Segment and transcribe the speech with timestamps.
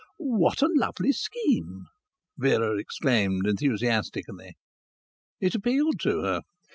[0.17, 1.85] "What a lovely scheme!"
[2.35, 4.55] Vera exclaimed enthusiastically.
[5.39, 6.41] It appealed to her.